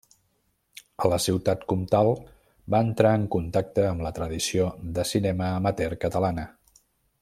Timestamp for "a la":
1.03-1.19